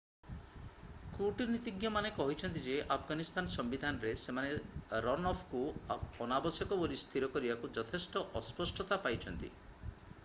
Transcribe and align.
କୂଟନୀତିଜ୍ଞମାନେ 1.17 2.11
କହିଛନ୍ତି 2.15 2.63
ଯେ 2.67 2.77
ଆଫଗାନିସ୍ତାନ 2.95 3.53
ସମ୍ବିଧାନରେ 3.57 4.15
ସେମାନେ 4.23 5.05
ରନଅଫକୁ 5.07 5.63
ଅନାବଶ୍ୟକ 6.27 6.81
ବୋଲି 6.85 7.01
ସ୍ଥିର 7.05 7.33
କରିବାକୁ 7.39 7.73
ଯଥେଷ୍ଟ 7.79 8.25
ଅସ୍ପଷ୍ଟତା 8.43 9.01
ପାଇଛନ୍ତି 9.07 9.53